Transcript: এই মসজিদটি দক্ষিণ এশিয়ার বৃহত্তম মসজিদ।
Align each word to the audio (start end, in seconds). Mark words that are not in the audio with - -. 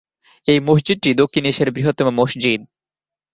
এই 0.47 0.59
মসজিদটি 0.59 1.09
দক্ষিণ 1.21 1.43
এশিয়ার 1.45 1.69
বৃহত্তম 1.71 2.07
মসজিদ। 2.19 2.61